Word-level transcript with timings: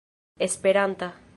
esperanta 0.39 1.13